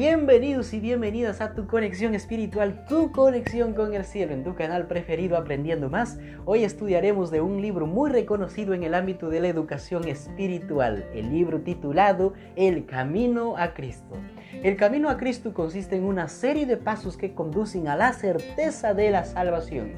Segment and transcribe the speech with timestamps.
[0.00, 4.86] Bienvenidos y bienvenidas a tu conexión espiritual, tu conexión con el cielo en tu canal
[4.86, 6.18] preferido Aprendiendo Más.
[6.46, 11.30] Hoy estudiaremos de un libro muy reconocido en el ámbito de la educación espiritual, el
[11.30, 14.16] libro titulado El Camino a Cristo.
[14.62, 18.94] El Camino a Cristo consiste en una serie de pasos que conducen a la certeza
[18.94, 19.92] de la salvación.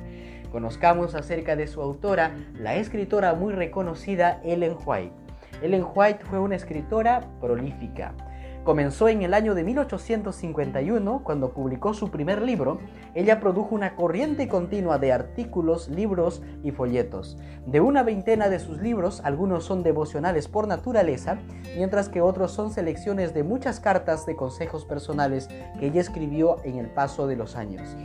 [0.50, 5.14] Conozcamos acerca de su autora, la escritora muy reconocida Ellen White.
[5.62, 8.16] Ellen White fue una escritora prolífica
[8.64, 12.78] Comenzó en el año de 1851, cuando publicó su primer libro.
[13.12, 17.36] Ella produjo una corriente continua de artículos, libros y folletos.
[17.66, 21.38] De una veintena de sus libros, algunos son devocionales por naturaleza,
[21.76, 25.48] mientras que otros son selecciones de muchas cartas de consejos personales
[25.80, 27.96] que ella escribió en el paso de los años.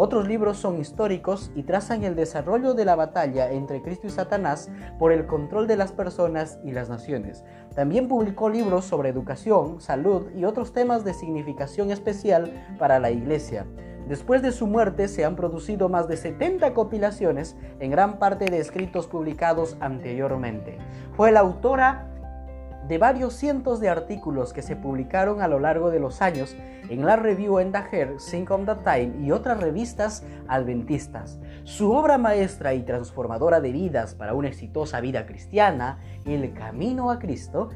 [0.00, 4.70] Otros libros son históricos y trazan el desarrollo de la batalla entre Cristo y Satanás
[4.96, 7.44] por el control de las personas y las naciones.
[7.74, 13.66] También publicó libros sobre educación, salud y otros temas de significación especial para la Iglesia.
[14.06, 18.60] Después de su muerte se han producido más de 70 compilaciones, en gran parte de
[18.60, 20.78] escritos publicados anteriormente.
[21.16, 22.08] Fue la autora
[22.88, 26.56] de varios cientos de artículos que se publicaron a lo largo de los años
[26.88, 31.38] en la Review and the Hair, Sync of the Time y otras revistas adventistas.
[31.64, 37.18] Su obra maestra y transformadora de vidas para una exitosa vida cristiana, El Camino a
[37.18, 37.68] Cristo,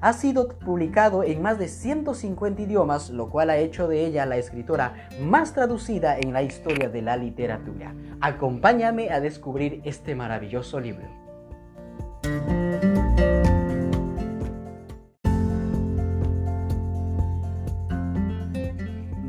[0.00, 4.36] ha sido publicado en más de 150 idiomas, lo cual ha hecho de ella la
[4.36, 7.94] escritora más traducida en la historia de la literatura.
[8.20, 11.27] Acompáñame a descubrir este maravilloso libro.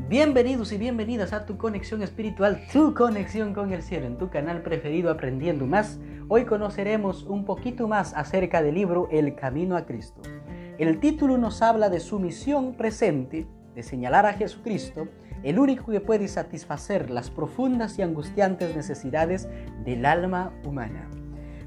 [0.10, 4.64] Bienvenidos y bienvenidas a tu conexión espiritual, tu conexión con el cielo, en tu canal
[4.64, 6.00] preferido Aprendiendo Más.
[6.30, 10.24] Hoy conoceremos un poquito más acerca del libro El Camino a Cristo.
[10.80, 15.10] El título nos habla de su misión presente, de señalar a Jesucristo,
[15.44, 19.48] el único que puede satisfacer las profundas y angustiantes necesidades
[19.86, 21.08] del alma humana.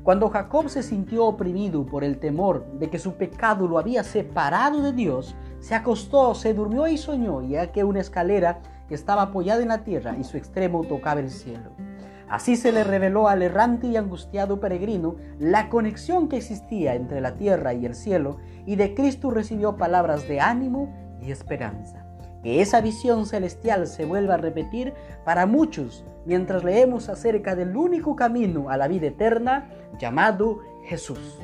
[0.02, 4.82] Cuando Jacob se sintió oprimido por el temor de que su pecado lo había separado
[4.82, 8.60] de Dios, se acostó, se durmió y soñó, ya que una escalera
[8.94, 11.70] estaba apoyada en la tierra y su extremo tocaba el cielo.
[12.28, 17.36] Así se le reveló al errante y angustiado peregrino la conexión que existía entre la
[17.36, 22.06] tierra y el cielo, y de Cristo recibió palabras de ánimo y esperanza.
[22.42, 24.94] Que esa visión celestial se vuelva a repetir
[25.24, 29.68] para muchos mientras leemos acerca del único camino a la vida eterna
[29.98, 31.38] llamado Jesús.